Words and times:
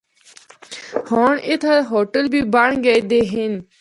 ہونڑ 1.09 1.33
اِتھا 1.49 1.75
ہوٹل 1.91 2.25
بھی 2.33 2.41
بنڑ 2.53 2.69
گئے 2.85 2.99
دے 3.09 3.19
ہن۔ 3.31 3.53